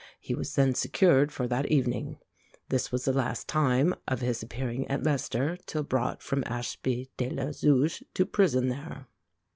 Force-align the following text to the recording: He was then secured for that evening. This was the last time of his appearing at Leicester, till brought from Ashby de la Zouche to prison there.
He 0.19 0.33
was 0.33 0.55
then 0.55 0.73
secured 0.73 1.31
for 1.31 1.47
that 1.47 1.67
evening. 1.67 2.17
This 2.69 2.91
was 2.91 3.05
the 3.05 3.13
last 3.13 3.47
time 3.47 3.93
of 4.07 4.19
his 4.19 4.41
appearing 4.41 4.87
at 4.87 5.03
Leicester, 5.03 5.59
till 5.67 5.83
brought 5.83 6.23
from 6.23 6.41
Ashby 6.47 7.11
de 7.17 7.29
la 7.29 7.51
Zouche 7.51 8.01
to 8.15 8.25
prison 8.25 8.69
there. 8.69 9.05